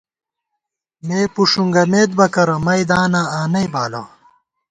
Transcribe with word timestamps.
مے 1.07 1.19
پُݭونگمېت 1.33 2.09
بہ 2.17 2.25
کرہ، 2.33 2.57
میداناں 2.65 3.27
آنئ 3.41 3.67
بالہ 3.73 4.03